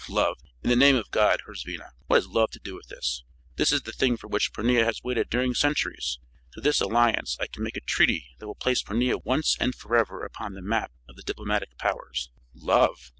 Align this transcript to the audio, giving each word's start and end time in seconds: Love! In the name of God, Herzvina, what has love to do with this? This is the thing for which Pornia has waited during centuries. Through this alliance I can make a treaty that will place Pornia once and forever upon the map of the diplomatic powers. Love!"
Love! 0.09 0.39
In 0.63 0.71
the 0.71 0.75
name 0.75 0.95
of 0.95 1.11
God, 1.11 1.41
Herzvina, 1.45 1.91
what 2.07 2.15
has 2.15 2.27
love 2.27 2.49
to 2.53 2.59
do 2.59 2.73
with 2.73 2.87
this? 2.87 3.23
This 3.57 3.71
is 3.71 3.83
the 3.83 3.91
thing 3.91 4.17
for 4.17 4.27
which 4.27 4.51
Pornia 4.51 4.83
has 4.83 5.03
waited 5.03 5.29
during 5.29 5.53
centuries. 5.53 6.17
Through 6.51 6.63
this 6.63 6.81
alliance 6.81 7.37
I 7.39 7.45
can 7.45 7.61
make 7.61 7.77
a 7.77 7.81
treaty 7.81 8.29
that 8.39 8.47
will 8.47 8.55
place 8.55 8.81
Pornia 8.81 9.23
once 9.23 9.55
and 9.59 9.75
forever 9.75 10.23
upon 10.25 10.55
the 10.55 10.63
map 10.63 10.91
of 11.07 11.17
the 11.17 11.21
diplomatic 11.21 11.77
powers. 11.77 12.31
Love!" 12.55 13.09